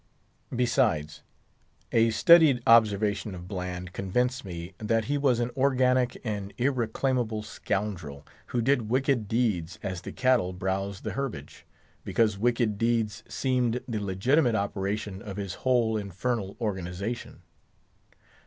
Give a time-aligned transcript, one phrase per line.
[0.49, 1.21] Besides,
[1.91, 8.25] a studied observation of Bland convinced me that he was an organic and irreclaimable scoundrel,
[8.47, 11.67] who did wicked deeds as the cattle browse the herbage,
[12.03, 17.43] because wicked deeds seemed the legitimate operation of his whole infernal organisation.